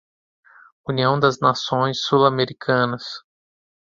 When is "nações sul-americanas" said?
1.39-3.03